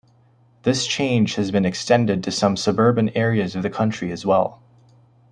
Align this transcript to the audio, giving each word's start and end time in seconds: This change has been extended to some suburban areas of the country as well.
This 0.63 0.87
change 0.87 1.35
has 1.35 1.51
been 1.51 1.63
extended 1.63 2.23
to 2.23 2.31
some 2.31 2.57
suburban 2.57 3.09
areas 3.09 3.55
of 3.55 3.61
the 3.61 3.69
country 3.69 4.11
as 4.11 4.25
well. 4.25 4.59